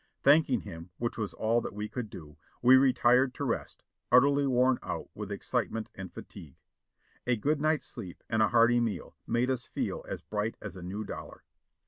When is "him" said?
0.61-0.89